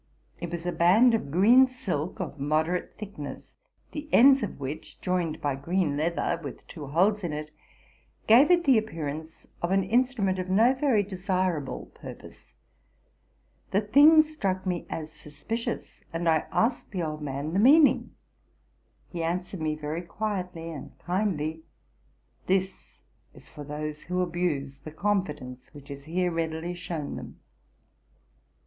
[0.39, 3.53] It was a band of green silk of moderate thickness,
[3.91, 7.51] the ends of which, joined by green leather with two holes in it,
[8.25, 12.55] gave it the appearance of an instrument for no very desirable purpose.
[13.69, 18.15] 'The thing struck me as suspicious, and I asked the old man the meaning.
[19.11, 21.61] He answered me very quietly and kindly,''
[22.47, 23.01] This
[23.35, 27.39] is for those who abuse the confidence which is here readily shown them."